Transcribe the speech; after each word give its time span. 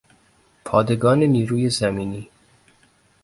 پادگان 0.65 1.19
نیروی 1.23 1.69
زمینی 1.69 2.29